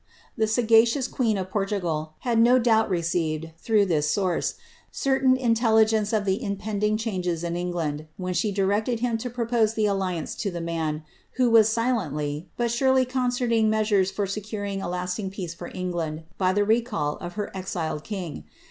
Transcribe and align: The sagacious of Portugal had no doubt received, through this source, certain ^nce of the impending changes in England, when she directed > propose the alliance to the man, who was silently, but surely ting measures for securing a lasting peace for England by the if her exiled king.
The 0.35 0.47
sagacious 0.47 1.05
of 1.07 1.49
Portugal 1.51 2.13
had 2.21 2.39
no 2.39 2.57
doubt 2.57 2.89
received, 2.89 3.51
through 3.59 3.85
this 3.85 4.09
source, 4.09 4.55
certain 4.91 5.37
^nce 5.37 6.11
of 6.11 6.25
the 6.25 6.41
impending 6.41 6.97
changes 6.97 7.43
in 7.43 7.55
England, 7.55 8.07
when 8.17 8.33
she 8.33 8.51
directed 8.51 8.99
> 9.33 9.33
propose 9.35 9.75
the 9.75 9.85
alliance 9.85 10.33
to 10.37 10.49
the 10.49 10.59
man, 10.59 11.03
who 11.33 11.51
was 11.51 11.69
silently, 11.69 12.49
but 12.57 12.71
surely 12.71 13.05
ting 13.05 13.69
measures 13.69 14.09
for 14.09 14.25
securing 14.25 14.81
a 14.81 14.89
lasting 14.89 15.29
peace 15.29 15.53
for 15.53 15.69
England 15.71 16.23
by 16.35 16.51
the 16.51 16.63
if 17.21 17.33
her 17.33 17.55
exiled 17.55 18.03
king. 18.03 18.45